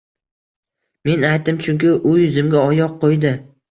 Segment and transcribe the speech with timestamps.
[1.11, 3.41] Men aytdim, chunki u yuzimga oyoq qoʻydi.